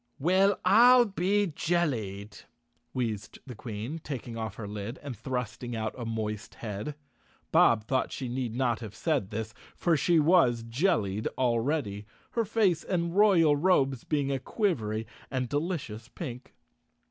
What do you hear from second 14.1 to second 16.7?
a quivery and delicious pink.